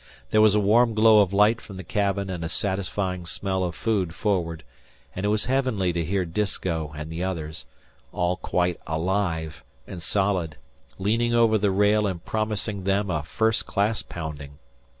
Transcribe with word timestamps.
There 0.31 0.41
was 0.41 0.55
a 0.55 0.59
warm 0.59 0.95
glow 0.95 1.19
of 1.19 1.31
light 1.31 1.61
from 1.61 1.75
the 1.75 1.83
cabin 1.83 2.27
and 2.31 2.43
a 2.43 2.49
satisfying 2.49 3.23
smell 3.27 3.63
of 3.63 3.75
food 3.75 4.15
forward, 4.15 4.63
and 5.15 5.23
it 5.27 5.29
was 5.29 5.45
heavenly 5.45 5.93
to 5.93 6.03
hear 6.03 6.25
Disko 6.25 6.91
and 6.97 7.11
the 7.11 7.23
others, 7.23 7.65
all 8.11 8.35
quite 8.37 8.79
alive 8.87 9.63
and 9.85 10.01
solid, 10.01 10.55
leaning 10.97 11.35
over 11.35 11.59
the 11.59 11.69
rail 11.69 12.07
and 12.07 12.25
promising 12.25 12.83
them 12.83 13.11
a 13.11 13.21
first 13.21 13.67
class 13.67 14.01
pounding. 14.01 14.57